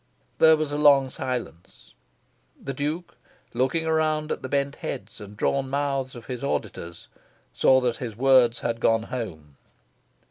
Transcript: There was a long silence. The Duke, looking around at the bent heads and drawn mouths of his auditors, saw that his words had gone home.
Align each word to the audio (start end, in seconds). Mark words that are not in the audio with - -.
There 0.39 0.57
was 0.57 0.71
a 0.71 0.77
long 0.79 1.11
silence. 1.11 1.93
The 2.59 2.73
Duke, 2.73 3.15
looking 3.53 3.85
around 3.85 4.31
at 4.31 4.41
the 4.41 4.49
bent 4.49 4.77
heads 4.77 5.21
and 5.21 5.37
drawn 5.37 5.69
mouths 5.69 6.15
of 6.15 6.25
his 6.25 6.43
auditors, 6.43 7.07
saw 7.53 7.79
that 7.81 7.97
his 7.97 8.17
words 8.17 8.61
had 8.61 8.79
gone 8.79 9.03
home. 9.03 9.57